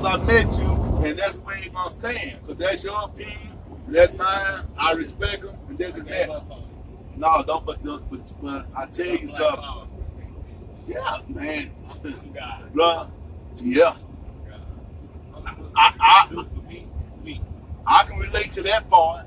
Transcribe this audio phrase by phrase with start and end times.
[0.00, 2.46] since I met you, and that's where you're gonna stand.
[2.46, 4.64] Cause that's your opinion, that's mine.
[4.78, 6.28] I respect them, and this and that.
[7.16, 7.66] No, don't.
[7.66, 9.64] But, but, but I tell you something.
[10.88, 11.70] Yeah, man,
[12.72, 13.10] bro.
[13.56, 13.94] Yeah,
[15.76, 16.44] I, I,
[17.86, 19.26] I can relate to that part.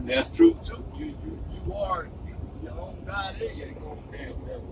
[0.00, 0.84] That's true too.
[0.96, 2.08] You, you, you are
[2.62, 4.62] your own God and you ain't gonna care whatever.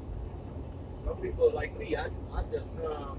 [1.05, 3.19] Some people like me, I, I just um,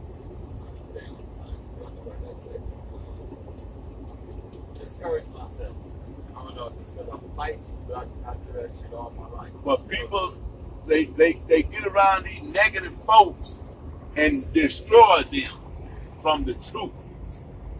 [4.73, 5.75] discourage myself.
[6.35, 8.93] I don't know if it's because I'm a Pisces, but I, I do that shit
[8.93, 9.51] all my life.
[9.63, 10.33] But people,
[10.87, 13.53] they, they, they get around these negative folks
[14.15, 15.59] and destroy them
[16.21, 16.91] from the truth.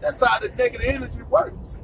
[0.00, 1.80] That's how the negative energy works.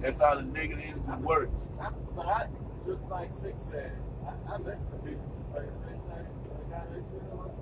[0.00, 1.68] That's how the negative energy works.
[1.80, 2.46] I, but I,
[2.86, 3.92] just like Six said,
[4.26, 5.24] I, I listen to people.
[5.54, 7.54] Like, they say, like, how they feel.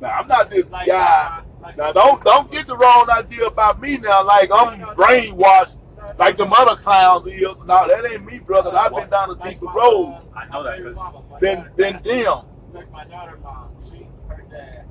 [0.00, 1.42] Now I'm not this Like, guy.
[1.62, 4.24] like- Now don't don't get the wrong idea about me now.
[4.26, 5.78] Like I'm brainwashed,
[6.18, 7.58] like the other clowns is.
[7.64, 8.70] No, that ain't me, brother.
[8.76, 12.44] I've been down the Like deeper road I know that mama, my than them.
[12.74, 14.84] like my daughter-in-law, she, her dad,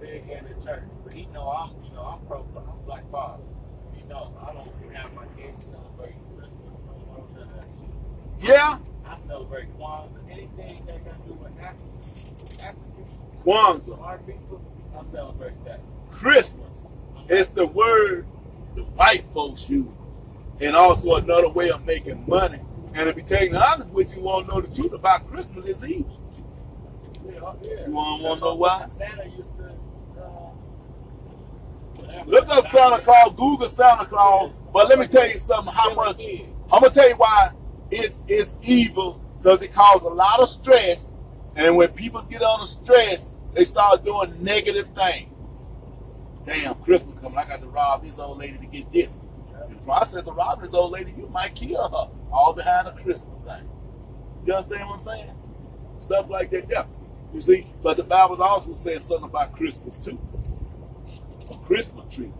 [0.00, 3.42] big in the church, but he know I'm, you know, I'm pro, I'm black father.
[3.94, 7.64] He know I don't have my kids celebrate Christmas, no more of that
[8.38, 8.48] shit.
[8.48, 8.78] Yeah,
[9.26, 12.74] celebrate Kwanzaa, anything that got to do with African,
[13.44, 14.60] Kwanzaa, our people,
[14.98, 15.80] I celebrate that.
[16.10, 16.86] Christmas.
[17.28, 18.26] It's the word
[18.74, 19.88] the white folks use,
[20.60, 22.60] and also another way of making money.
[22.94, 25.68] And to be taken honest with you, you want to know the truth about Christmas
[25.68, 26.20] is evil.
[27.26, 27.86] Yeah, oh, yeah.
[27.86, 28.86] You wanna- wanna know why?
[28.96, 29.72] Santa used to,
[30.22, 30.50] uh.
[32.26, 34.52] Look up Santa Claus, Google Santa Claus.
[34.72, 35.72] But let me tell you something.
[35.72, 36.24] How much?
[36.70, 37.50] I'm gonna tell you why
[37.94, 41.14] it's it's evil because it causes a lot of stress,
[41.56, 45.30] and when people get under stress, they start doing negative things.
[46.44, 49.20] Damn, Christmas coming, I got to rob this old lady to get this.
[49.68, 52.92] In the process of robbing this old lady, you might kill her, all behind a
[52.92, 53.68] Christmas thing.
[54.44, 55.30] You understand what I'm saying?
[55.98, 56.84] Stuff like that, yeah.
[57.32, 60.18] You see, but the Bible also says something about Christmas too.
[61.50, 62.30] A Christmas tree.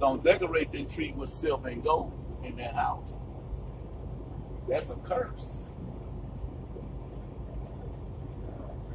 [0.00, 2.12] Don't decorate that tree with silver and gold
[2.42, 3.16] in that house.
[4.70, 5.70] That's a curse.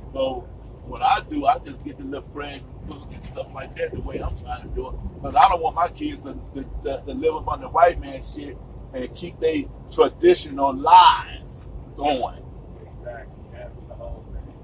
[0.09, 0.47] So
[0.85, 4.21] what I do, I just get the little bread and stuff like that the way
[4.21, 4.93] I'm trying to do it.
[5.15, 7.99] Because I don't want my kids to, to, to, to live up on the white
[7.99, 8.57] man shit
[8.93, 12.41] and keep their traditional lies going.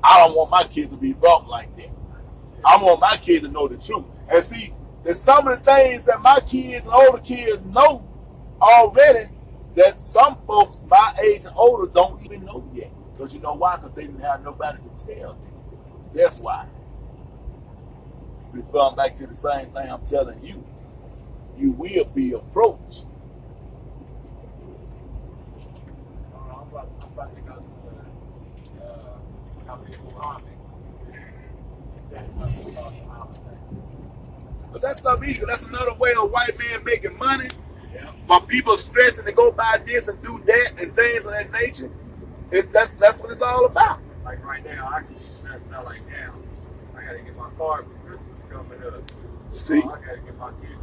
[0.03, 1.89] I don't want my kids to be brought like that.
[2.63, 4.05] I want my kids to know the truth.
[4.29, 4.73] And see,
[5.03, 8.07] there's some of the things that my kids and older kids know
[8.61, 9.27] already
[9.75, 12.91] that some folks my age and older don't even know yet.
[13.15, 13.75] Because you know why?
[13.77, 15.51] Because they didn't have nobody to tell them.
[16.13, 16.65] That's why.
[18.51, 20.63] Referring back to the same thing I'm telling you,
[21.57, 23.05] you will be approached.
[34.71, 35.47] But that's not illegal.
[35.47, 37.49] That's another way of white man making money.
[37.93, 38.11] Yeah.
[38.27, 41.91] While people stressing to go buy this and do that and things of that nature.
[42.51, 43.99] It, that's that's what it's all about.
[44.25, 46.33] Like right now, I can be stressed out like now.
[46.95, 49.11] I gotta get my car for Christmas coming up.
[49.51, 49.81] See?
[49.83, 50.79] Oh, I gotta get my kids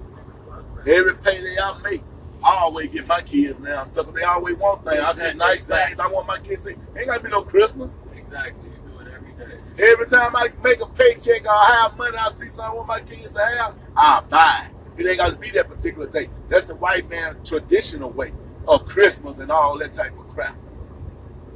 [0.47, 2.03] Christmas Every payday I make,
[2.43, 4.13] I always get my kids now stuff.
[4.15, 5.01] They always want things.
[5.01, 5.97] I say nice exactly.
[5.97, 6.01] things.
[6.01, 7.95] I want my kids to say, ain't gotta be no Christmas.
[8.17, 8.71] Exactly.
[8.71, 9.93] You do it every day.
[9.93, 12.89] Every time I make a paycheck or I have money, I see something I want
[12.89, 14.78] my kids to have, I buy it.
[14.99, 16.29] It ain't got to be that particular day.
[16.49, 18.33] That's the white man traditional way
[18.67, 20.57] of Christmas and all that type of crap.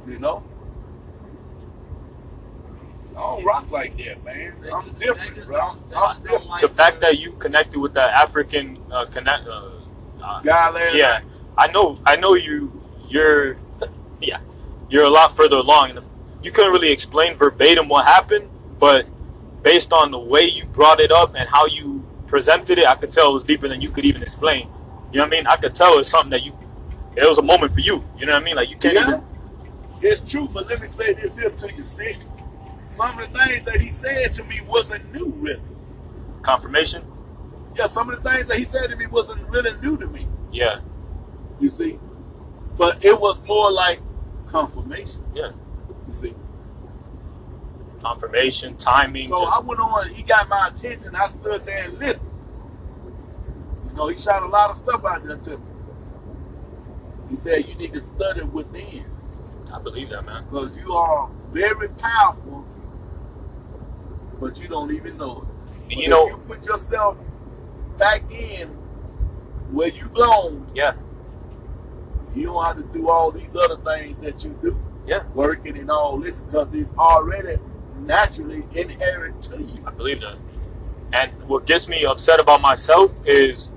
[0.07, 0.43] You know?
[3.15, 4.55] I don't rock like that, man.
[4.73, 5.77] I'm different, bro.
[5.95, 6.61] I'm different.
[6.61, 9.69] The fact that you connected with that African uh, connect, uh,
[10.23, 10.41] uh,
[10.95, 11.21] yeah.
[11.57, 12.81] I know, I know you.
[13.07, 13.57] You're,
[14.19, 14.39] yeah,
[14.89, 15.91] you're a lot further along.
[15.91, 15.99] And
[16.41, 19.05] you couldn't really explain verbatim what happened, but
[19.61, 22.02] based on the way you brought it up and how you
[22.33, 24.67] presented it, I could tell it was deeper than you could even explain.
[25.11, 25.45] You know what I mean?
[25.45, 26.51] I could tell it's something that you.
[27.15, 28.03] It was a moment for you.
[28.17, 28.55] You know what I mean?
[28.55, 29.23] Like you can't Yeah, even.
[30.01, 32.15] it's true, but let me say this here to you, see.
[32.89, 35.61] Some of the things that he said to me wasn't new, really.
[36.41, 37.03] Confirmation.
[37.75, 40.27] Yeah, some of the things that he said to me wasn't really new to me,
[40.51, 40.79] Yeah,
[41.59, 41.99] you see.
[42.79, 43.99] But it was more like
[44.47, 45.51] confirmation, yeah.
[46.07, 46.33] you see.
[48.03, 49.29] Confirmation, timing.
[49.29, 52.33] So just, I went on, he got my attention, I stood there and listened.
[53.89, 55.63] You know, he shot a lot of stuff out there to me.
[57.29, 59.05] He said, you need to study within.
[59.73, 60.43] I believe that, man.
[60.43, 62.65] Because you are very powerful,
[64.39, 65.81] but you don't even know it.
[65.91, 67.17] And you know, you put yourself
[67.97, 68.67] back in
[69.71, 70.95] where you belong, yeah,
[72.35, 74.77] you don't have to do all these other things that you do,
[75.07, 77.57] yeah, working and all this, because it's already
[78.05, 79.83] naturally inherent to you.
[79.85, 80.37] I believe that.
[81.11, 83.71] And what gets me upset about myself is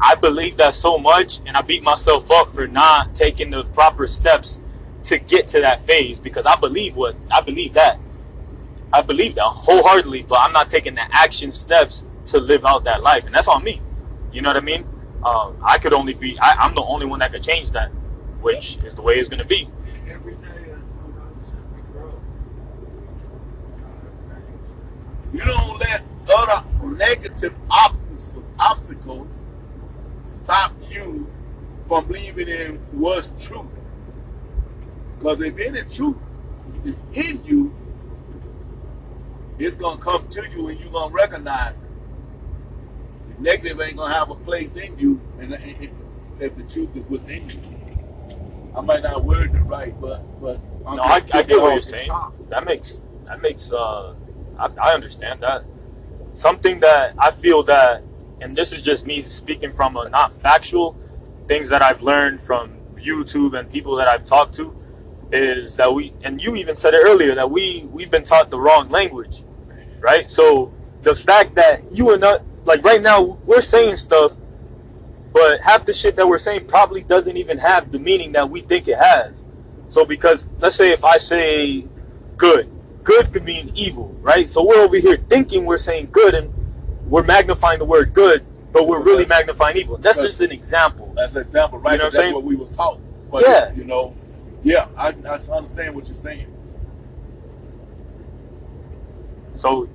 [0.00, 4.06] I believe that so much, and I beat myself up for not taking the proper
[4.06, 4.60] steps
[5.04, 7.98] to get to that phase because I believe what I believe that.
[8.92, 13.02] I believe that wholeheartedly, but I'm not taking the action steps to live out that
[13.02, 13.82] life, and that's on me.
[14.32, 14.86] You know what I mean?
[15.24, 16.38] Um, I could only be.
[16.38, 17.88] I, I'm the only one that could change that,
[18.40, 19.68] which is the way it's going to be.
[20.08, 21.44] Every day is sometimes
[21.74, 22.20] we grow.
[25.38, 26.02] You don't let
[26.34, 29.40] other negative obstacles, obstacles
[30.24, 31.30] stop you
[31.86, 33.70] from believing in what's true.
[35.16, 36.16] Because if any truth
[36.84, 37.72] is in you,
[39.60, 43.36] it's gonna come to you and you're gonna recognize it.
[43.36, 45.90] The negative ain't gonna have a place in you, and if
[46.40, 48.72] if the truth is within you.
[48.76, 51.80] I might not word it right, but but I'm No, I, I get what you're
[51.80, 52.08] saying.
[52.08, 52.34] top.
[52.48, 54.14] That makes that makes uh,
[54.58, 55.64] I, I understand that.
[56.34, 58.02] Something that I feel that,
[58.40, 60.96] and this is just me speaking from a not factual
[61.46, 64.74] things that I've learned from YouTube and people that I've talked to,
[65.32, 68.58] is that we and you even said it earlier that we we've been taught the
[68.60, 69.42] wrong language,
[70.00, 70.30] right?
[70.30, 70.72] So
[71.02, 74.32] the fact that you and not like right now we're saying stuff,
[75.32, 78.60] but half the shit that we're saying probably doesn't even have the meaning that we
[78.60, 79.44] think it has.
[79.88, 81.86] So because let's say if I say
[82.36, 82.70] good,
[83.08, 84.46] good could mean evil, right?
[84.46, 86.52] So we're over here thinking we're saying good and
[87.06, 89.96] we're magnifying the word good, but we're really magnifying evil.
[89.96, 91.14] That's just an example.
[91.16, 91.92] That's an example, right?
[91.92, 92.34] You know what I'm that's saying?
[92.34, 93.00] what we was taught.
[93.30, 93.72] But, Yeah.
[93.72, 94.14] You know,
[94.62, 96.54] yeah, I, I understand what you're saying.
[99.54, 99.88] So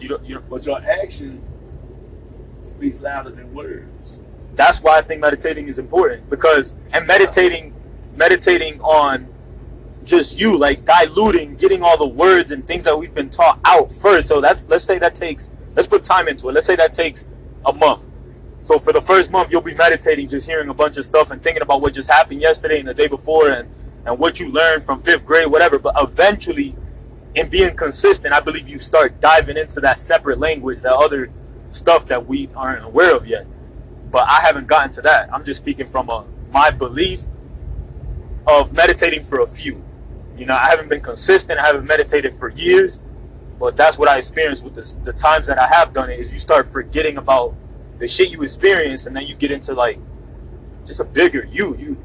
[0.00, 1.40] you don't, you don't, But your action
[2.64, 4.18] speaks louder than words.
[4.56, 7.72] that's why I think meditating is important because and meditating
[8.16, 9.28] meditating on
[10.08, 13.92] just you like diluting getting all the words and things that we've been taught out
[13.92, 14.28] first.
[14.28, 16.52] So that's let's say that takes let's put time into it.
[16.52, 17.26] Let's say that takes
[17.66, 18.04] a month.
[18.62, 21.42] So for the first month you'll be meditating just hearing a bunch of stuff and
[21.42, 23.68] thinking about what just happened yesterday and the day before and
[24.06, 25.78] and what you learned from fifth grade whatever.
[25.78, 26.74] But eventually
[27.34, 31.30] in being consistent i believe you start diving into that separate language that other
[31.68, 33.46] stuff that we aren't aware of yet.
[34.10, 35.32] But I haven't gotten to that.
[35.32, 37.20] I'm just speaking from a my belief
[38.46, 39.84] of meditating for a few.
[40.38, 41.58] You know, I haven't been consistent.
[41.58, 43.00] I haven't meditated for years,
[43.58, 46.20] but that's what I experienced with this, the times that I have done it.
[46.20, 47.54] Is you start forgetting about
[47.98, 49.98] the shit you experience, and then you get into like
[50.86, 51.76] just a bigger you.
[51.76, 51.96] You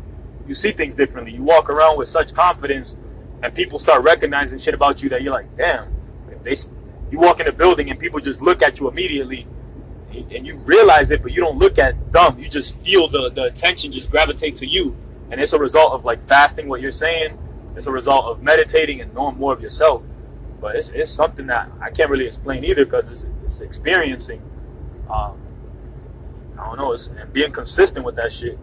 [0.47, 1.33] you see things differently.
[1.33, 2.95] You walk around with such confidence,
[3.43, 5.93] and people start recognizing shit about you that you're like, damn.
[6.43, 6.55] They
[7.11, 9.47] you walk in a building and people just look at you immediately
[10.11, 12.37] and you realize it, but you don't look at them.
[12.37, 14.95] You just feel the, the attention just gravitate to you.
[15.31, 17.37] And it's a result of like fasting what you're saying.
[17.75, 20.03] It's a result of meditating and knowing more of yourself.
[20.61, 24.41] But it's, it's something that I can't really explain either because it's, it's experiencing.
[25.09, 25.37] Um,
[26.57, 26.93] I don't know.
[26.93, 28.57] It's, and being consistent with that shit.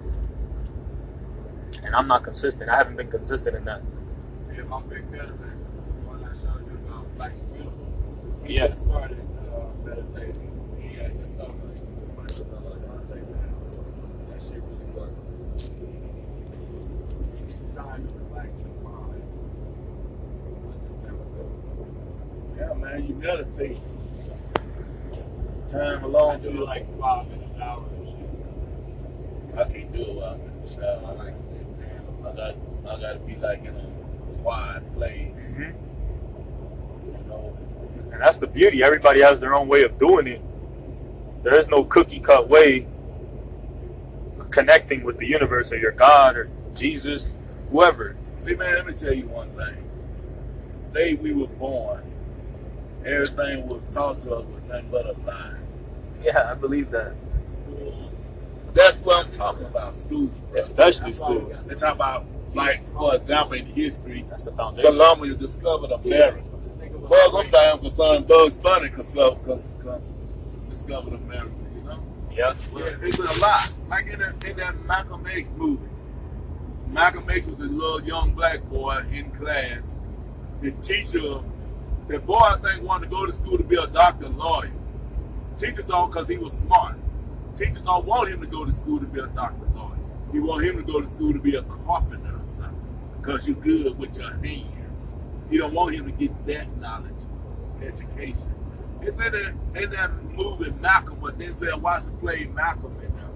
[1.82, 2.70] And I'm not consistent.
[2.70, 3.82] I haven't been consistent in that.
[4.54, 7.86] Yeah, my big cousin, the one I showed you about Black and Beautiful,
[8.44, 8.74] he Yeah.
[8.76, 9.18] started
[9.54, 10.50] uh, meditating.
[10.80, 13.50] He had just stuff like so much of the I'll take that.
[14.30, 15.18] That shit really worked.
[17.68, 19.22] Signed with the Black and Mind.
[20.46, 21.44] I just never go.
[22.60, 23.78] Yeah, man, you meditate.
[25.68, 29.58] Time I alone do to like five minutes hour and shit.
[29.58, 31.02] I can't do it while I'm in the shower.
[31.06, 31.66] I like to sit
[32.20, 32.36] I down.
[32.36, 35.54] got I gotta be like in a quiet place.
[35.56, 37.06] Mm-hmm.
[37.06, 37.56] You know.
[38.12, 38.82] And that's the beauty.
[38.82, 40.42] Everybody has their own way of doing it.
[41.42, 42.86] There is no cookie cut way
[44.38, 47.36] of connecting with the universe or your God or Jesus,
[47.70, 48.16] whoever.
[48.38, 49.88] See man, let me tell you one thing.
[50.92, 52.02] The day we were born,
[53.04, 55.54] everything was taught to us was nothing but a lie.
[56.22, 57.14] Yeah, I believe that.
[57.50, 58.10] School.
[58.74, 60.30] That's what I'm talking about, school.
[60.50, 60.60] bro.
[60.60, 61.52] Especially school.
[61.64, 64.92] They talk about like for example in history, That's the foundation.
[64.92, 66.42] Columbus discovered America.
[66.92, 70.00] Well, I'm damn concerned Bugs Bunny discovered
[70.68, 72.00] discovered America, you know?
[72.32, 72.54] Yeah.
[73.02, 73.72] It's a lot.
[73.88, 75.82] Like in, the, in that Malcolm X movie.
[76.88, 79.96] Malcolm X was a little young black boy in class.
[80.60, 81.40] The teacher,
[82.10, 84.70] the boy I think wanted to go to school to be a doctor and lawyer.
[85.56, 86.96] Teacher don't because he was smart.
[87.56, 89.96] Teachers don't want him to go to school to be a doctor and lawyer.
[90.32, 92.76] He want him to go to school to be a carpenter or something.
[93.20, 94.66] because you're good with your hands.
[95.50, 97.12] You don't want him to get that knowledge,
[97.82, 98.54] education.
[99.02, 103.26] It's in that, in that movie Malcolm, but Denzel Washington played Malcolm in there.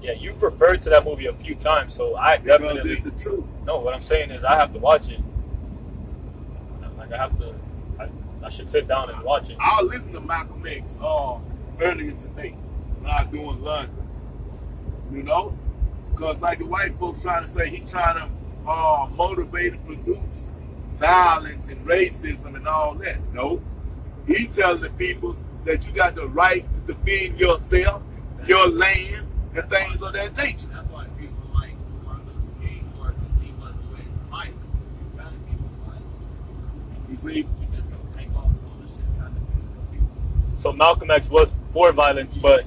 [0.00, 3.10] Yeah, you've referred to that movie a few times, so I Because definitely it's the
[3.12, 3.44] truth.
[3.66, 3.78] no.
[3.80, 5.20] What I'm saying is, I have to watch it.
[6.96, 7.54] Like I have to,
[8.42, 9.56] I, should sit down and watch it.
[9.60, 11.38] I was listening to Malcolm X uh,
[11.80, 12.50] earlier today
[13.00, 14.08] when I was doing London.
[15.12, 15.56] You know?
[16.12, 18.28] Because like the white folks trying to say, he trying to
[18.68, 20.18] uh, motivate and produce
[20.98, 23.18] violence and racism and all that.
[23.32, 23.62] No.
[24.26, 28.02] He telling the people that you got the right to defend yourself,
[28.46, 30.66] your land, and things of that nature.
[30.72, 31.72] That's why people like
[32.04, 34.52] Martin Luther King or because he wasn't with Mike.
[35.18, 36.02] Other people like
[37.10, 37.38] You see?
[37.38, 40.08] you just don't take all the bullshit out of people.
[40.58, 42.64] So Malcolm X was for violence, but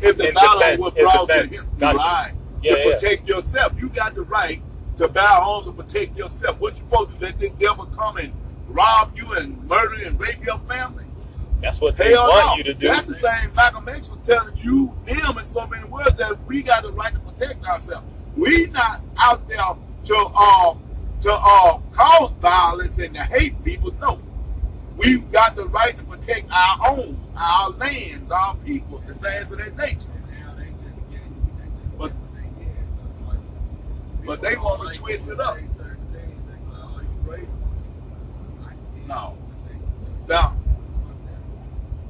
[0.00, 1.98] if the In was brought to him, Gotcha.
[1.98, 2.32] right,
[2.62, 2.94] Yeah, to yeah.
[2.94, 4.62] protect yourself, you got the right
[4.96, 6.58] to bow arms and protect yourself.
[6.58, 8.32] What you supposed to let the devil come and
[8.68, 11.04] rob you and murder and rape your family?
[11.60, 12.56] that's what they Hell want no.
[12.56, 12.88] you to do.
[12.88, 16.62] That's the thing Malcolm X was telling you, them, in so many words that we
[16.62, 18.06] got the right to protect ourselves.
[18.36, 19.58] We not out there
[20.04, 20.74] to uh
[21.22, 23.92] to uh cause violence and to hate people.
[24.00, 24.18] No.
[24.96, 29.58] We've got the right to protect our own, our lands, our people, and things of
[29.58, 29.96] that nature.
[30.30, 31.66] Now they get they
[31.98, 32.74] But- get what they get.
[33.18, 33.38] It's like,
[34.26, 35.56] But they wanna twist it up.
[35.56, 39.36] say certain things, they go, "Oh, you racist." Like, yeah, No.
[40.28, 40.56] Now,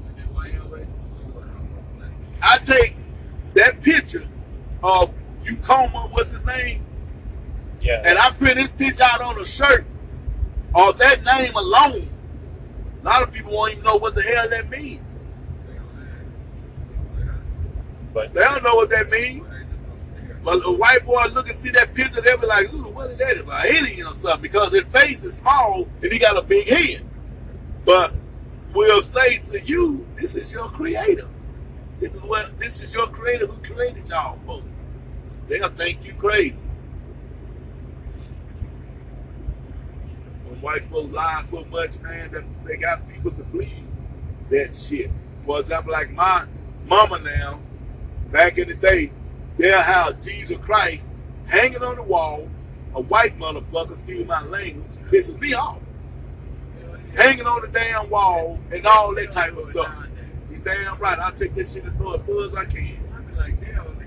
[0.07, 1.35] And then why you racist?
[1.35, 1.45] Well,
[1.99, 2.11] like,
[2.43, 2.97] I take
[3.55, 4.29] that picture
[4.83, 5.11] of
[5.45, 6.85] Ukoma, what's his name,
[7.81, 8.03] yeah.
[8.05, 9.85] and I print his picture out on a shirt,
[10.75, 12.09] or that name alone.
[13.05, 15.03] A lot of people won't even know what the hell that means.
[15.69, 15.85] they don't
[18.15, 19.43] but They don't know what that means.
[19.43, 20.41] But they just don't stare.
[20.43, 23.17] But a white boy look and see that picture, they'll be like, ooh, what is
[23.17, 23.37] that?
[23.37, 26.67] It's an alien or something, because his face is small and he got a big
[26.67, 27.05] head.
[27.85, 28.15] But
[28.73, 31.29] we'll say to you, this is your creator.
[32.01, 34.65] This is what this is your creator who created y'all folks.
[35.49, 36.64] They'll think you crazy.
[40.65, 43.71] White folks lie so much, man, that they got people to believe
[44.51, 45.11] that shit.
[45.45, 46.47] For example, like my
[46.87, 47.61] mama now,
[48.33, 49.13] back in the day,
[49.59, 51.07] they'll have Jesus Christ
[51.47, 52.49] hanging on the wall,
[52.95, 55.81] a white motherfucker, excuse my language, pisses me off.
[57.15, 59.95] Hanging on the damn wall and all that type of stuff.
[60.51, 62.99] You damn right, I'll take this shit and throw it as far as I can.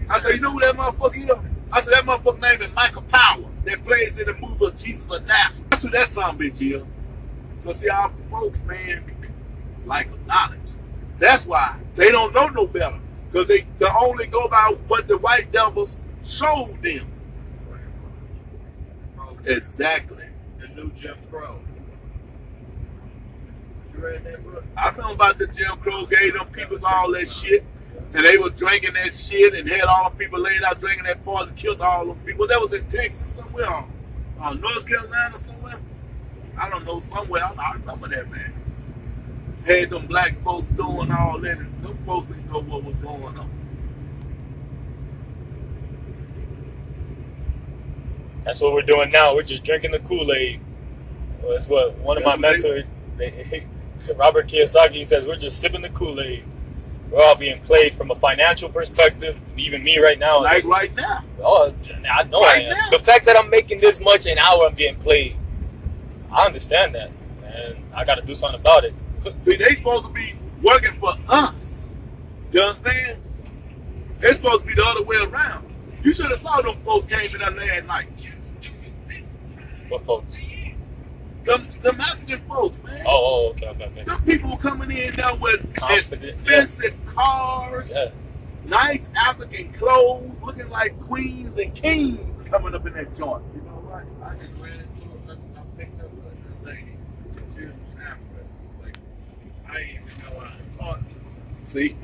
[0.10, 1.32] I say, you know who that motherfucker is?
[1.72, 5.10] I said, that motherfucker name is Michael Power that plays in the movie of Jesus
[5.12, 5.67] of Nazareth.
[5.78, 6.84] That's who that son bitch is.
[7.60, 9.04] So see, our folks, man,
[9.86, 10.60] like knowledge.
[11.20, 13.00] That's why they don't know no better.
[13.32, 17.12] Because they, they only go by what the white devils showed them.
[19.46, 20.26] Exactly.
[20.60, 21.60] the new Jim Crow.
[23.94, 24.64] You read that book?
[24.76, 27.64] I know about the Jim Crow gave them peoples all that shit.
[28.16, 31.24] And they were drinking that shit and had all the people laid out drinking that
[31.24, 32.48] poison, killed all them people.
[32.48, 33.86] That was in Texas somewhere,
[34.40, 35.80] uh, North Carolina somewhere.
[36.58, 37.44] I don't know, somewhere.
[37.44, 38.54] I, I remember that, man.
[39.66, 43.38] Had them black folks doing all that, and them folks didn't know what was going
[43.38, 43.50] on.
[48.44, 49.36] That's what we're doing now.
[49.36, 50.62] We're just drinking the Kool Aid.
[51.42, 52.86] Well, that's what one of my mentors,
[54.16, 55.28] Robert Kiyosaki, says.
[55.28, 56.46] We're just sipping the Kool Aid.
[57.12, 59.38] We're all being played from a financial perspective.
[59.56, 60.42] Even me right now.
[60.42, 61.24] Like right now.
[61.42, 61.74] oh,
[62.10, 62.72] I know I am.
[62.72, 62.90] now.
[62.92, 65.36] The fact that I'm making this much an hour, I'm being played.
[66.32, 67.12] I understand that,
[67.46, 68.94] and I got to do something about it.
[69.46, 71.82] See, they supposed to be working for us.
[72.52, 73.22] You understand?
[74.20, 75.68] They're supposed to be the other way around.
[76.04, 78.08] You should have saw them folks came in there last night.
[79.90, 80.38] What folks?
[81.48, 83.04] Them, them African folks, man.
[83.08, 84.04] Oh, oh, okay, okay, okay.
[84.04, 86.60] Them people coming in there with Confident, yeah.
[86.62, 88.10] expensive cars, Yeah.
[88.66, 93.44] nice African clothes, looking like queens and kings coming up in that joint.
[93.56, 94.04] You know what?
[94.30, 95.38] I just ran into it.
[95.58, 96.82] I picked up a lady.
[97.56, 98.44] She was from Africa.
[98.84, 98.98] Like,
[99.70, 101.64] I didn't even know how to talk to her.
[101.64, 101.96] See?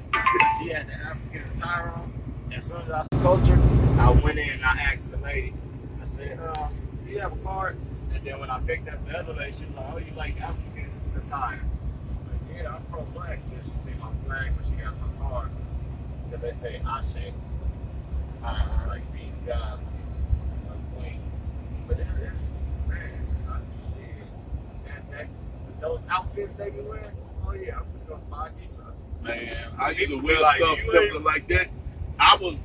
[0.61, 2.13] She had the African attire on.
[2.55, 3.59] As soon as I saw culture,
[3.99, 5.53] I went in and I asked the lady.
[6.01, 6.69] I said, uh,
[7.05, 7.77] do you have a card?
[8.13, 10.41] And then when I picked up the other lady, she was like, oh, you like
[10.41, 11.59] African attire?
[11.59, 13.39] I'm like, yeah, I'm pro-black.
[13.49, 15.49] Then she see my flag, but she got my card.
[16.29, 17.33] Then they say, Ashe.
[18.43, 21.03] Uh, like, these guys, uh.
[21.87, 24.85] But it is, man, I, shit.
[24.85, 25.27] That, that,
[25.81, 27.05] those outfits they be wearing,
[27.45, 28.85] oh yeah, I'm gonna buy some.
[29.21, 31.67] Man, I used to wear like, stuff similar like that.
[32.19, 32.63] I was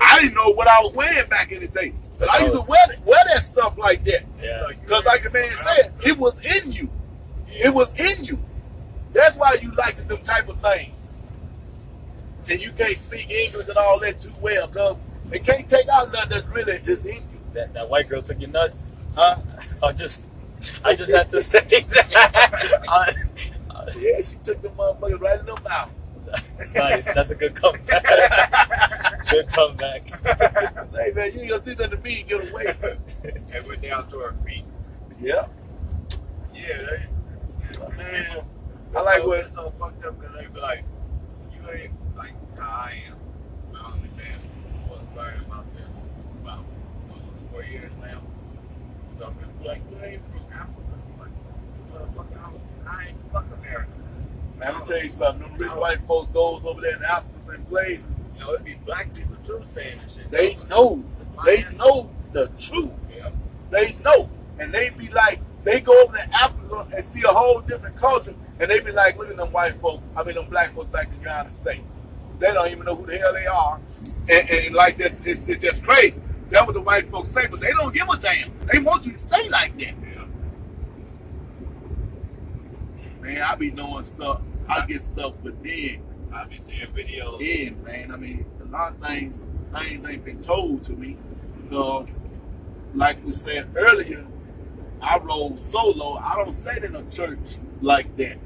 [0.00, 1.92] I didn't know what I was wearing back in the day.
[2.18, 4.24] But I used to wear that, wear that stuff like that.
[4.40, 4.68] Yeah.
[4.68, 6.88] Because like the man said, it was in you.
[7.48, 8.38] It was in you.
[9.12, 10.92] That's why you like to do type of things.
[12.48, 16.12] And you can't speak English and all that too well, because they can't take out
[16.12, 17.40] nothing that's really is in you.
[17.54, 18.90] That, that white girl took your nuts.
[19.14, 19.36] Huh?
[19.82, 20.22] I just,
[20.84, 23.14] I just had to say that.
[23.98, 25.92] Yeah, she took the motherfucker right in the mouth.
[26.74, 27.04] nice.
[27.12, 28.04] That's a good comeback.
[29.32, 30.08] good comeback.
[30.90, 32.74] Say, man, you ain't gonna do nothing to me and get away.
[33.54, 34.64] And we're down to our feet.
[35.20, 35.46] yeah.
[36.54, 38.44] Yeah, they, Man,
[38.94, 40.84] I like so, what it's so fucked up because they be like,
[41.52, 43.16] you ain't like how I am.
[43.72, 44.38] My only man
[44.88, 45.88] was learning about this
[46.42, 46.58] about
[47.08, 48.20] what, four years now.
[49.18, 50.86] So people be like, you ain't from Africa.
[50.92, 51.30] I'm like,
[51.92, 53.90] motherfucker, I'm, I ain't fuck America.
[54.58, 55.42] Man, let me tell you something.
[55.42, 58.04] Them rich white folks goes over there in Africa and plays.
[58.42, 60.28] You know, it be black people too saying shit.
[60.30, 61.04] They know.
[61.44, 62.92] They know the truth.
[63.16, 63.30] Yeah.
[63.70, 64.28] They know.
[64.58, 68.34] And they be like, they go over to Africa and see a whole different culture.
[68.58, 71.06] And they be like, look at them white folks, I mean them black folks back
[71.06, 71.84] in the United States.
[72.40, 73.80] They don't even know who the hell they are.
[74.28, 76.20] And, and like this, it's, it's just crazy.
[76.50, 78.50] That's what the white folks say, but they don't give a damn.
[78.66, 79.94] They want you to stay like that.
[80.02, 80.24] Yeah.
[83.20, 84.40] Man, I be knowing stuff.
[84.68, 86.02] I get stuff within,
[86.34, 87.40] I be seeing videos.
[87.40, 88.10] in, man.
[88.12, 89.40] I mean, a lot of things,
[89.74, 91.16] things ain't been told to me.
[91.62, 92.14] Because,
[92.94, 94.24] like we said earlier,
[95.00, 96.16] I roll solo.
[96.18, 98.38] I don't sit in a church like that.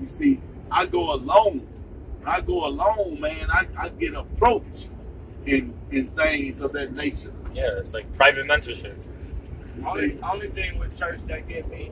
[0.00, 1.66] You see, I go alone.
[2.20, 4.90] When I go alone, man, I, I get approached
[5.46, 7.32] in in things of that nature.
[7.52, 8.96] Yeah, it's like private mentorship.
[9.84, 11.90] Only, only thing with church that get me,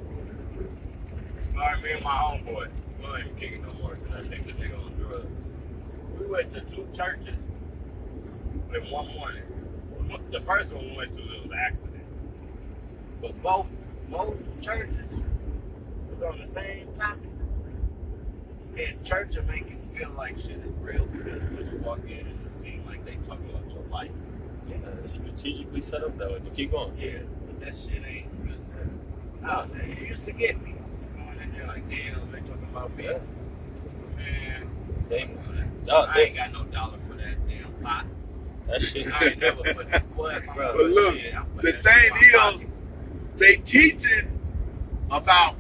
[1.57, 2.69] or me and my homeboy,
[2.99, 4.92] we don't even kick it no more because I think the nigga
[6.19, 7.45] We went to two churches
[8.75, 9.43] in one morning.
[10.31, 12.05] The first one we went to, it was an accident.
[13.21, 13.67] But both
[14.11, 14.99] both churches
[16.15, 17.31] was on the same topic.
[18.77, 22.27] And church will make you feel like shit is real because once you walk in
[22.27, 24.11] and it seems like they talk about your life.
[24.69, 26.41] Yeah, it's strategically set up that way.
[26.43, 26.97] But keep going.
[26.99, 28.59] Yeah, but that shit ain't good.
[29.45, 30.75] Oh, it used to get me.
[31.17, 33.05] Going in there like, damn, they talking about me.
[33.05, 33.19] Yeah.
[35.13, 38.07] Man, They, I oh, ain't got no dollar for that damn pot.
[38.67, 39.13] that shit.
[39.13, 40.77] I ain't never put the foot, bro.
[40.77, 42.71] But look, shit, the putting that shit in thing is, pocket.
[43.37, 44.41] they teaching
[45.11, 45.57] about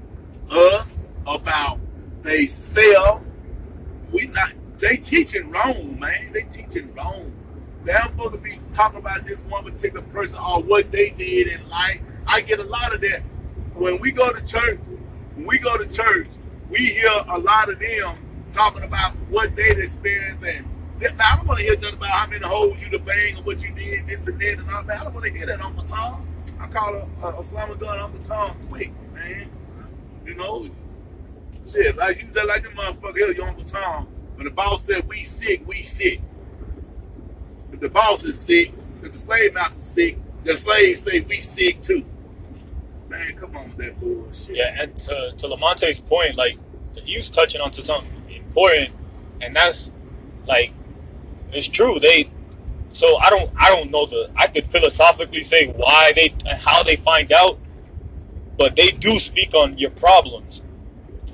[0.50, 1.78] us, about
[2.22, 3.22] they self.
[4.10, 6.32] We not they teaching wrong, man.
[6.32, 7.30] They teaching wrong.
[7.84, 11.68] They're supposed to be talking about this one particular person or what they did in
[11.68, 12.00] life.
[12.26, 13.20] I get a lot of that.
[13.74, 14.78] When we go to church,
[15.34, 16.28] when we go to church,
[16.70, 18.16] we hear a lot of them
[18.52, 20.66] talking about what they've experienced and
[21.04, 23.62] I don't want to hear nothing about how many holes you to bang or what
[23.62, 25.00] you did, this and that and all that.
[25.00, 26.26] I don't want to hear that on my tongue.
[26.60, 29.48] I call a, a, a summer gun on my tongue quick, man.
[30.24, 30.70] You know,
[31.70, 34.06] shit, like you just like the motherfucker here, your Uncle Tom.
[34.36, 36.20] When the boss said we sick, we sick.
[37.72, 41.82] If the boss is sick, if the slave master's sick, the slaves say we sick
[41.82, 42.04] too.
[43.08, 44.56] Man, come on with that bullshit.
[44.56, 46.58] Yeah, and to, to Lamonte's point, like
[47.04, 48.10] he was touching onto something
[48.52, 48.90] important,
[49.40, 49.90] and that's
[50.46, 50.72] like
[51.52, 51.98] it's true.
[51.98, 52.30] They
[52.92, 56.96] so I don't I don't know the I could philosophically say why they how they
[56.96, 57.58] find out,
[58.58, 60.62] but they do speak on your problems,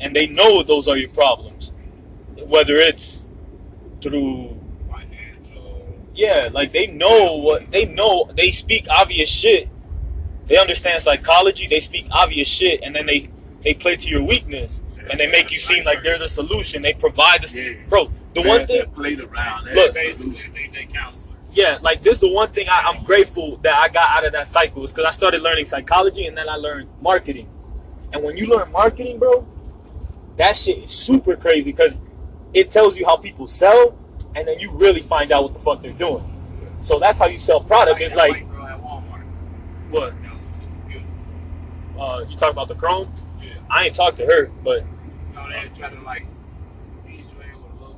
[0.01, 1.73] and they know those are your problems,
[2.47, 3.27] whether it's
[4.03, 4.57] through
[4.91, 5.87] financial.
[6.15, 8.31] yeah, like they know what they know.
[8.35, 9.69] They speak obvious shit.
[10.47, 11.67] They understand psychology.
[11.67, 13.29] They speak obvious shit, and then they
[13.65, 16.83] they play to your weakness, and they make you seem like they're the solution.
[16.83, 17.88] They provide the Yeah.
[17.88, 18.11] bro.
[18.35, 19.64] The Man, one thing, played around.
[19.75, 20.53] Look, the Basically, solution.
[20.53, 21.35] they they counselors.
[21.53, 22.14] yeah, like this.
[22.14, 24.92] is The one thing I, I'm grateful that I got out of that cycle is
[24.92, 27.49] because I started learning psychology, and then I learned marketing.
[28.12, 29.47] And when you learn marketing, bro,
[30.37, 32.01] that shit is super crazy because
[32.55, 33.99] it tells you how people sell,
[34.37, 36.25] and then you really find out what the fuck they're doing.
[36.81, 38.01] So that's how you sell product.
[38.01, 39.25] It's like white girl at Walmart.
[39.90, 40.14] what?
[41.99, 43.12] Uh, you talk about the Chrome?
[43.42, 43.55] Yeah.
[43.71, 44.85] I ain't talked to her, but
[45.38, 46.27] No, they try to like
[47.09, 47.96] ease with a little.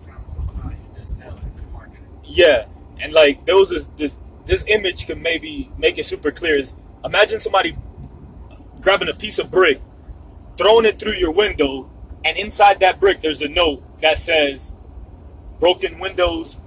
[0.63, 2.29] No, you just sell it, market it.
[2.31, 2.67] yeah,
[3.01, 6.57] and like there was this this this image could maybe make it super clear.
[6.57, 6.75] Is
[7.05, 7.77] imagine somebody
[8.81, 9.81] grabbing a piece of brick,
[10.57, 11.91] throwing it through your window,
[12.25, 14.75] and inside that brick there's a note that says,
[15.59, 16.59] "Broken windows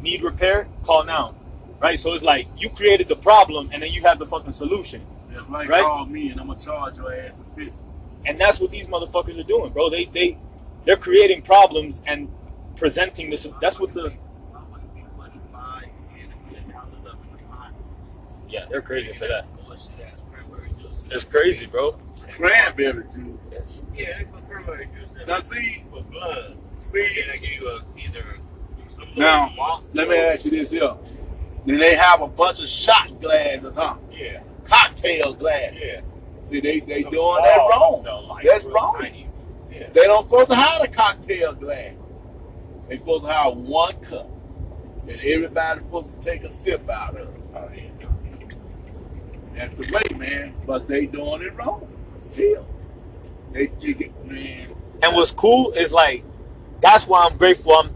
[0.00, 0.68] need repair.
[0.84, 1.34] Call now."
[1.78, 5.02] Right, so it's like you created the problem, and then you have the fucking solution.
[5.30, 5.84] That's like Right?
[5.84, 7.82] call me and I'm gonna charge your ass a fist.
[8.26, 9.88] And that's what these motherfuckers are doing, bro.
[9.88, 10.38] They they
[10.84, 12.28] they're creating problems and
[12.76, 13.48] presenting this.
[13.60, 14.06] That's what the
[14.54, 16.92] I'm gonna be putting five, ten, a million dollars
[18.48, 19.46] Yeah, they're crazy for that.
[19.64, 21.04] Bullshit ass cranberry juice.
[21.10, 21.98] It's crazy, bro.
[22.36, 23.50] Cranberry juice.
[23.52, 26.56] It's, Yeah, they put cranberry juice Now see, with blood.
[26.78, 27.08] see.
[27.30, 28.24] They give you a, either
[29.16, 30.96] Now, let me ask you this here.
[31.64, 33.96] Then they have a bunch of shot glasses, huh?
[34.12, 35.80] Yeah, Cocktail glasses.
[35.84, 36.00] yeah.
[36.46, 38.02] See, they they Some doing that wrong.
[38.04, 39.06] though, like That's real wrong.
[39.72, 39.88] Yeah.
[39.92, 41.94] They don't supposed to have a cocktail glass.
[42.88, 44.30] They supposed to have one cup,
[45.08, 47.42] and everybody's supposed to take a sip out of it.
[47.54, 48.08] Oh, yeah.
[49.54, 50.54] That's the way, man.
[50.66, 51.88] But they doing it wrong.
[52.22, 52.66] Still,
[53.52, 54.68] they think it, man.
[55.02, 56.22] and what's cool is like
[56.80, 57.72] that's why I'm grateful.
[57.72, 57.90] I'm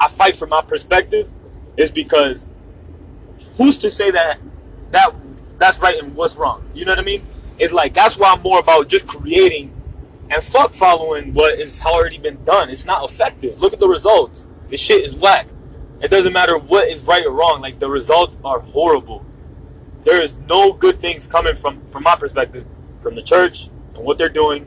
[0.00, 1.32] I fight for my perspective
[1.76, 2.46] is because
[3.56, 4.38] who's to say that
[4.90, 5.14] that
[5.58, 6.64] that's right and what's wrong?
[6.74, 7.26] You know what I mean?
[7.58, 9.72] It's like that's why I'm more about just creating
[10.30, 12.70] and fuck following what has already been done.
[12.70, 13.60] It's not effective.
[13.60, 14.46] Look at the results.
[14.70, 15.46] The shit is whack.
[16.00, 17.60] It doesn't matter what is right or wrong.
[17.60, 19.24] Like the results are horrible.
[20.02, 22.66] There is no good things coming from from my perspective
[23.00, 24.66] from the church and what they're doing.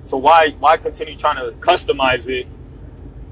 [0.00, 2.46] So why why continue trying to customize it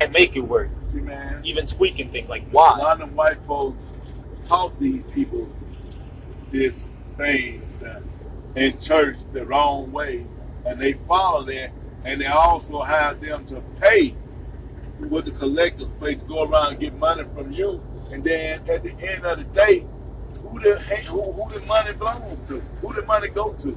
[0.00, 0.68] and make it work?
[0.88, 1.40] See, man.
[1.44, 2.76] Even tweaking things like why?
[2.78, 3.92] A lot of white folks
[4.44, 5.48] taught these people
[6.50, 7.65] this things that
[8.56, 10.26] in church the wrong way,
[10.64, 11.70] and they follow that,
[12.04, 14.14] and they also have them to pay
[14.98, 18.82] with the collectors play to go around and get money from you, and then at
[18.82, 19.86] the end of the day,
[20.42, 22.60] who the who, who the money belongs to?
[22.80, 23.68] Who the money go to?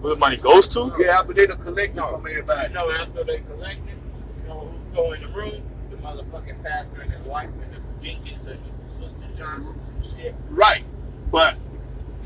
[0.00, 0.94] Where the money goes to?
[0.98, 2.12] Yeah, after they done collected No.
[2.12, 2.68] from everybody.
[2.68, 3.96] You know, after they collected,
[4.38, 5.62] you know who go in the room?
[5.90, 10.34] The motherfucking pastor and his wife and his Jenkins and his sister Johnson and shit.
[10.50, 10.84] Right,
[11.30, 11.56] but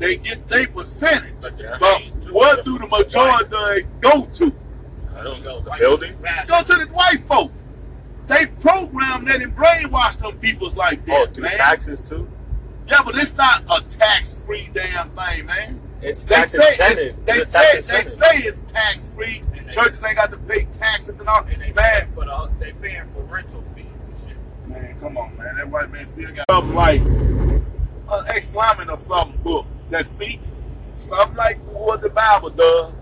[0.01, 1.33] they get their percentage.
[1.39, 4.53] But But what do the majority go to?
[5.15, 5.61] I don't know.
[5.61, 6.17] The building?
[6.47, 7.53] Go to the white folks.
[8.27, 11.57] They program that and brainwash them peoples like oh, that, Oh, through man.
[11.57, 12.27] taxes too?
[12.87, 15.79] Yeah, but it's not a tax-free damn thing, man.
[16.01, 17.15] It's They tax say incentive.
[17.19, 19.43] it's, they It's say they say it's tax-free.
[19.53, 21.43] They- Churches ain't got to pay taxes and all.
[21.43, 24.37] And they Man, paying for the they paying for rental fees and shit.
[24.67, 25.55] man, come on, man.
[25.57, 30.53] That white man still got something like an Islamic or something book that speaks
[30.95, 32.93] something like what the Bible does.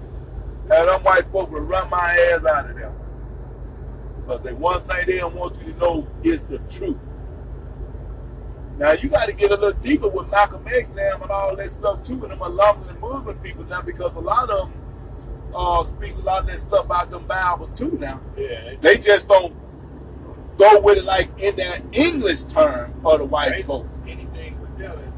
[0.71, 2.93] And them white folks will run my ass out of there.
[4.17, 6.97] Because the one thing they don't want you to know is the truth.
[8.77, 11.69] Now you got to get a little deeper with Malcolm X now and all that
[11.71, 14.81] stuff too, and them along and Muslim people now because a lot of them
[15.53, 18.21] uh, speaks a lot of that stuff out them Bibles too now.
[18.37, 19.53] Yeah, They just don't
[20.57, 23.89] go with it like in that English term of the white folks.
[24.07, 25.13] Anything with them is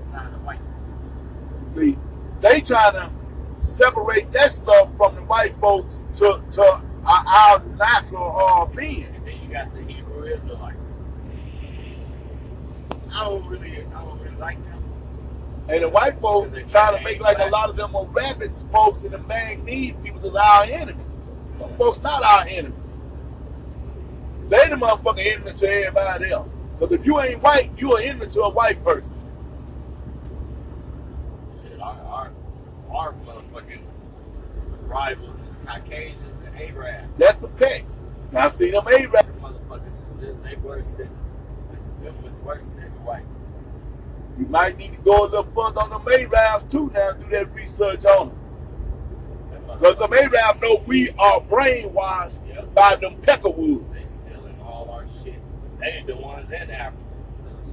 [0.00, 0.58] it's not a white.
[1.74, 1.98] See,
[2.40, 3.10] they trying to
[3.60, 6.62] separate that stuff from the white folks to to
[7.04, 9.06] our, our natural uh, being.
[9.06, 10.78] And then you got the Hebrew Israelites.
[13.12, 14.84] I don't really, I don't really like them.
[15.68, 19.02] And the white folks trying to make like a lot of them are rabid folks
[19.02, 21.12] and the man needs people as our enemies.
[21.58, 22.78] Them folks not our enemies.
[24.48, 26.48] They the motherfucking enemies to everybody else.
[26.78, 29.10] Because if you ain't white, you are enemy to a white person.
[31.84, 32.32] Our, our,
[32.90, 33.80] our motherfucking
[34.86, 37.08] rivals is Caucasians and Arabs.
[37.18, 37.98] That's the pecs.
[38.32, 39.28] Now see them Arabs.
[39.42, 41.10] Motherfuckers, just- they worse than,
[42.02, 43.24] them worse than the white.
[44.38, 47.28] You might need to go a little further on them Arabs too now and do
[47.30, 48.38] that research on them.
[49.78, 52.62] Because them Arabs know we are brainwashed Yeah.
[52.74, 53.84] by them peckerwoods.
[53.92, 55.34] they stealing all our shit.
[55.80, 56.96] They the ones in Africa,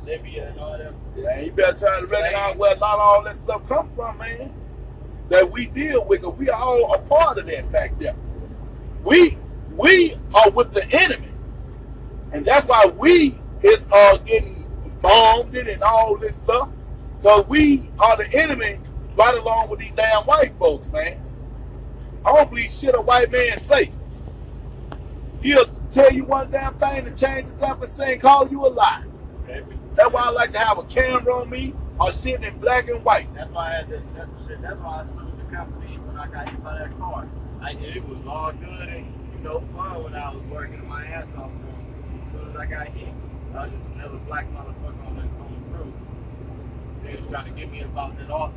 [0.06, 0.96] Libya and all them.
[1.16, 4.18] Man, you better try to recognize where a lot of all that stuff come from,
[4.20, 4.54] man.
[5.30, 8.16] That we deal with, 'cause we are all a part of that back there.
[9.04, 9.38] We
[9.78, 11.30] we are with the enemy.
[12.34, 14.66] And that's why we is uh getting
[15.02, 16.70] bombed in and all this stuff.
[17.22, 18.80] Because we are the enemy
[19.18, 21.18] right along with these damn white folks, man.
[22.26, 23.92] I don't believe shit a white man say.
[25.42, 28.66] He'll tell you one damn thing to change it up and say and call you
[28.66, 29.04] a lie.
[29.96, 33.04] That's why I like to have a camera on me or shit in black and
[33.04, 33.34] white.
[33.36, 34.04] That's why I had this.
[34.16, 34.62] That shit.
[34.62, 37.28] That's why I sued the company when I got hit by that car.
[37.62, 41.28] I, it was all good and you know fun when I was working my ass
[41.38, 42.26] off for them.
[42.26, 43.14] As soon as I got hit,
[43.54, 45.94] I was just another black motherfucker on the on the crew.
[47.04, 48.56] They was trying to get me about that office.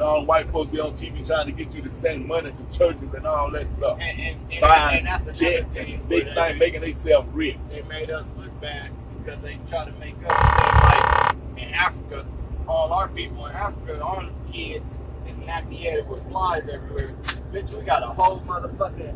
[0.00, 3.14] All white folks be on TV trying to get you to send money to churches
[3.14, 3.96] and all that stuff.
[4.00, 5.94] And and, and, Buying and that's jets thing.
[5.94, 7.56] and big thing, making themselves rich.
[7.68, 8.90] they made us look bad
[9.24, 11.36] because they try to make us seem like
[11.68, 12.26] in Africa,
[12.68, 14.90] all our people in Africa, our kids
[15.26, 17.08] is nappy headed with flies everywhere.
[17.52, 19.14] Bitch, we got a whole motherfucking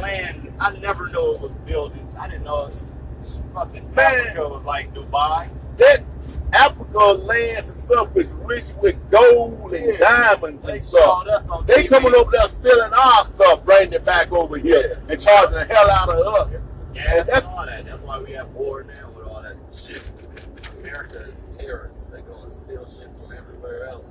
[0.00, 0.52] land.
[0.60, 2.14] I never knew it was buildings.
[2.16, 2.84] I didn't know this
[3.54, 4.14] fucking Man.
[4.26, 5.48] Africa was like Dubai.
[5.78, 6.02] That
[6.52, 9.96] Africa lands and stuff is rich with gold and Yeah.
[9.98, 11.26] diamonds They and stuff.
[11.26, 11.88] us on They TV.
[11.88, 15.90] coming over there stealing our stuff, bringing it back over here and charging the hell
[15.90, 16.54] out of us.
[16.96, 17.84] And that's- all that.
[17.84, 20.08] That's why we have war now with all that shit.
[20.80, 22.06] America is terrorists.
[22.06, 24.10] They go and steal shit from everywhere else.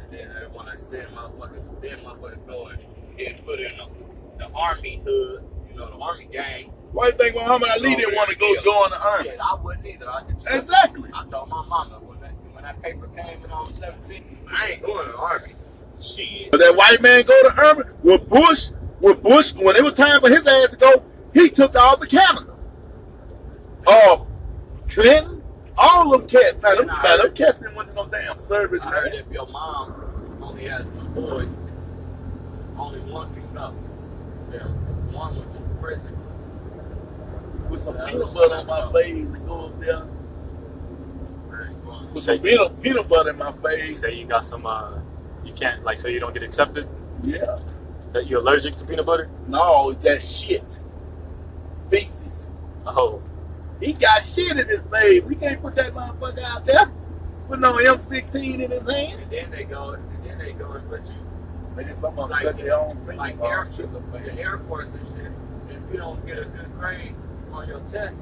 [0.00, 2.46] And then they want to send motherfuckers, then motherfuckers
[3.16, 3.88] go and get put in the,
[4.38, 6.72] the army hood, you know, the army gang.
[6.92, 9.30] Why do you think Muhammad Ali oh, didn't want to go join the army?
[9.30, 10.08] Shit, I wouldn't either.
[10.08, 11.10] I just, Exactly.
[11.12, 14.72] I told my mama when that, when that paper came when I was 17, I
[14.72, 15.54] ain't going to the army.
[16.00, 16.50] Shit.
[16.50, 18.68] But that white man go to army with Bush,
[19.00, 22.06] with Bush, when it was time for his ass to go, he took off the
[22.06, 22.54] Canada.
[23.86, 24.26] Oh,
[24.88, 25.42] Clinton,
[25.76, 26.56] all of them cats.
[26.62, 29.12] Now, them, now, them cats didn't want no damn service, I man.
[29.12, 31.60] if your mom only has two boys,
[32.78, 33.74] only one can go.
[34.52, 34.66] Yeah,
[35.14, 36.16] one went to prison.
[37.68, 40.06] With some peanut butter on my face and go up there.
[42.12, 43.98] With some peanut, peanut butter in my face.
[43.98, 44.98] Say you got some, uh,
[45.44, 46.88] you can't, like, so you don't get accepted?
[47.22, 47.58] Yeah.
[48.12, 49.28] That you're allergic to peanut butter?
[49.48, 50.78] No, that shit.
[51.90, 52.46] Feces.
[52.86, 53.20] Oh,
[53.80, 55.22] He got shit in his face.
[55.24, 56.90] We can't put that motherfucker out there.
[57.48, 59.22] Put no M16 in his hand.
[59.22, 61.14] And then they go, and then they go and put you
[61.76, 63.38] Maybe some of them like, cut their own finger like.
[63.40, 65.30] Air, the Air Force and shit.
[65.68, 67.14] If you don't get a good grade
[67.52, 68.16] on your test,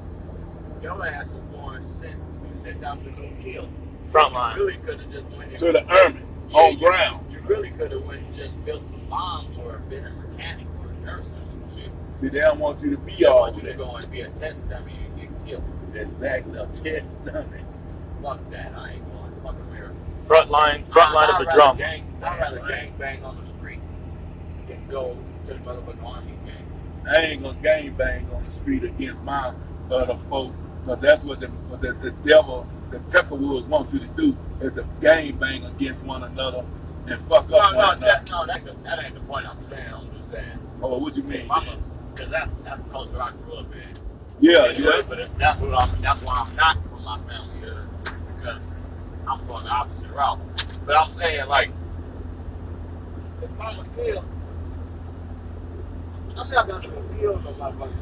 [0.81, 2.15] your ass is going sent.
[2.15, 3.63] You sent out to go kill.
[3.63, 3.69] You
[4.11, 4.55] frontline.
[4.57, 7.31] really could have just went To the army, Yeah, on you- ground.
[7.31, 10.91] You really could have went and just built some bombs or been a mechanic or
[10.91, 11.91] a nurse or some shit.
[12.19, 13.77] See, they don't want you to be They all want you to that.
[13.77, 15.63] go and be a test dummy and get killed.
[15.93, 17.63] Exactly, a test dummy.
[18.21, 18.73] Fuck that.
[18.75, 19.33] I ain't going.
[19.35, 19.95] To fuck America.
[20.27, 21.77] Frontline, frontline of I'd the rather drum.
[21.77, 23.79] Gang, I'd rather gang bang on the street
[24.67, 26.65] than go to the motherfucking army gang.
[27.07, 29.53] I ain't gonna gang bang on the street against my
[29.91, 33.99] uh, other folks, but that's what the, what the, the devil, the Pepperwoods want you
[33.99, 36.65] to do, is to gang bang against one another
[37.07, 38.47] and fuck No, up no, one that, another.
[38.47, 39.93] no, that, that ain't the point I'm saying.
[39.93, 40.59] I'm just saying.
[40.81, 41.47] Oh, what you mean?
[42.13, 43.81] Because that, that's the culture I grew up in.
[44.39, 45.01] Yeah, Anyway, yeah.
[45.07, 46.01] But if that's what I'm.
[46.01, 47.87] That's why I'm not from my family hood
[48.35, 48.63] because
[49.27, 50.39] I'm going the opposite route.
[50.85, 51.69] But I'm saying like,
[53.41, 54.19] if I'm a kid,
[56.37, 57.93] I'm not gonna even kill no motherfucker.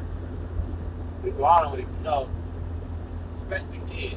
[1.23, 2.29] People I don't even know,
[3.43, 4.15] especially kids.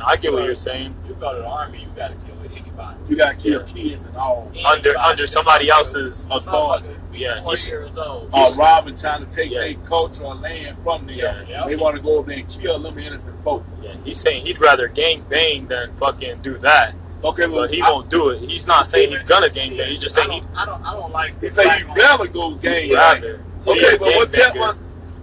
[0.00, 0.94] No, I get what you're saying.
[1.06, 2.96] You go to the army, you gotta kill anybody.
[3.08, 4.50] You gotta kill kids and all.
[4.64, 6.88] Under under somebody else's Authority.
[7.12, 8.30] Yeah, four you see- years old.
[8.32, 9.60] Or robbing, trying to take Yeah.
[9.60, 11.16] their cultural land from them.
[11.16, 11.66] Yeah, yeah.
[11.68, 13.62] They want to go over there and kill them innocent folk.
[13.82, 16.94] Yeah, he's saying he'd rather gang bang than fucking do that.
[17.22, 18.40] Okay, well, But he I- won't do it.
[18.40, 19.90] He's not saying he's gonna gang bang.
[19.90, 21.38] He's just I saying don't, I don't, I don't like.
[21.42, 23.24] He say you rather go gang bang.
[23.66, 24.64] Okay, Yeah, but what gang tell banger.
[24.64, 24.76] us?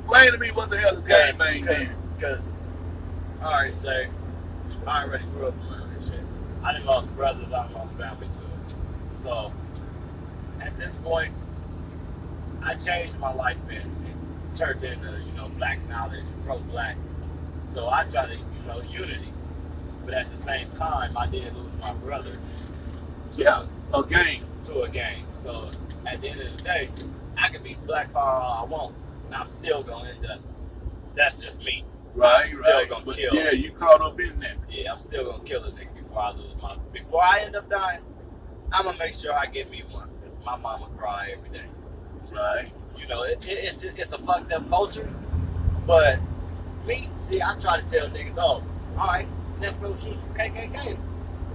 [0.05, 1.89] Explain to me what the hell is gang bang then?
[2.15, 2.43] Because,
[3.43, 4.07] all right, say,
[4.85, 6.21] I already grew up around this shit.
[6.63, 8.75] I didn't lost brothers, I lost family too.
[9.23, 9.51] So,
[10.61, 11.33] at this point,
[12.63, 16.97] I changed my life and, and turned into, you know, black knowledge, pro-black.
[17.73, 19.31] So I try to, you know, unity.
[20.05, 22.37] But at the same time, I did lose my brother
[23.35, 24.43] Yeah, a gang.
[24.65, 25.25] to a gang.
[25.43, 25.69] So
[26.05, 26.89] at the end of the day,
[27.37, 30.39] I can be black power all I want, and I'm still gonna end up.
[31.15, 31.83] That's just me.
[32.17, 32.89] Right, Still right.
[32.89, 33.33] gonna But kill.
[33.35, 34.55] yeah, you caught up in that.
[34.69, 36.75] Yeah, I'm still gonna kill a nigga before I lose my.
[36.91, 37.99] Before I end up dying,
[38.71, 40.09] I'm gonna make sure I get me one.
[40.23, 41.65] Cause my mama cry every day.
[42.31, 42.71] Right.
[42.97, 45.07] You know, it, it, it's just, it's a fucked up culture.
[45.85, 46.19] But
[46.87, 48.63] me, see, I try to tell niggas, oh,
[48.97, 49.27] all right,
[49.61, 50.97] let's go shoot some KKKs.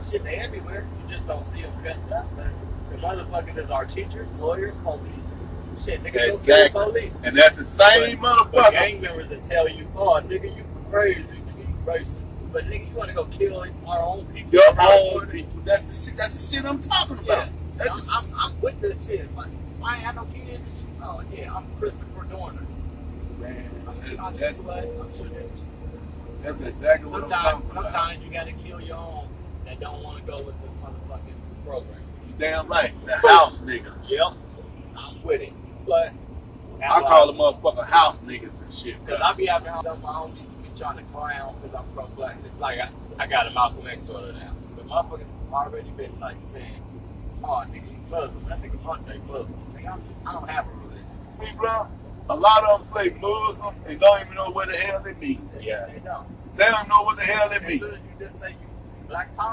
[0.09, 0.87] Shit, they everywhere.
[1.03, 2.27] You just don't see them dressed up.
[2.37, 2.47] But
[2.91, 5.33] the motherfuckers is our teachers, lawyers, police.
[5.85, 6.81] Shit, go kill Exactly.
[6.81, 7.13] the police.
[7.25, 8.71] And that's the same But motherfucker.
[8.73, 12.13] gang members that tell you, oh, nigga, you crazy, nigga, you crazy.
[12.53, 14.53] But nigga, you want to go kill our own people?
[14.53, 15.61] Your own people.
[15.65, 16.17] That's the shit.
[16.19, 17.33] That's the shit I'm talking Yeah.
[17.35, 17.49] about.
[17.49, 19.35] I'm, That's the, I'm, I'm with the shit.
[19.37, 19.47] Like,
[19.83, 20.67] I ain't have no kids.
[20.67, 20.87] and shit.
[21.03, 22.61] Oh, yeah, I'm Christopher Dorner.
[23.41, 25.51] man, I'm, that's, I'm, that's, blood, I'm shooting.
[26.43, 27.85] that's exactly what I'm Sometimes, talking about.
[27.93, 29.29] sometimes you gotta kill your own
[29.65, 32.01] that don't want to go with the motherfucking program.
[32.29, 32.93] You damn right.
[33.07, 33.93] The house nigga.
[34.09, 34.33] Yep,
[34.97, 35.53] I'm with it.
[35.87, 36.13] But
[36.85, 39.05] I call them motherfucker house niggas and shit.
[39.05, 42.07] Because I be having some of my homies be trying to clown because I'm pro
[42.09, 42.37] black.
[42.59, 44.55] Like I, I got a Malcolm X order now.
[44.77, 46.83] But motherfuckers already been like saying,
[47.45, 48.45] oh nigga, you Muslim.
[48.49, 49.55] That nigga Monte Muslim.
[49.75, 51.07] Nigga, I'm, I don't have a religion.
[51.33, 51.89] See, bro,
[52.31, 55.49] a lot of them say Muslim and don't even know what the hell they mean.
[55.61, 55.87] Yeah.
[55.87, 56.27] They don't.
[56.57, 57.79] They don't know what the hell they As mean.
[57.79, 58.69] soon as you just say you
[59.09, 59.51] black power.